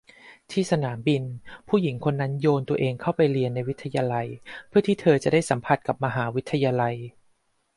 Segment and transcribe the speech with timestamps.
[0.51, 1.23] ที่สนามบิน
[1.67, 4.27] ผู้หญิงคนนั้นโยนตัวเองเข้าไปเรียนในวิทยาลัย
[4.67, 6.95] เพื่อที่เธอจะได้สัมผัสกับมหาวิทยาลัย